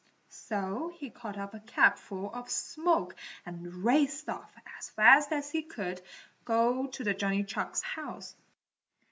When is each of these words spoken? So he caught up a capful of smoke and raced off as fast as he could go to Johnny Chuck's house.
So 0.29 0.91
he 0.97 1.11
caught 1.11 1.37
up 1.37 1.53
a 1.53 1.59
capful 1.59 2.33
of 2.33 2.49
smoke 2.49 3.15
and 3.45 3.83
raced 3.83 4.27
off 4.29 4.51
as 4.79 4.89
fast 4.89 5.31
as 5.31 5.51
he 5.51 5.61
could 5.61 6.01
go 6.43 6.87
to 6.87 7.13
Johnny 7.13 7.43
Chuck's 7.43 7.83
house. 7.83 8.35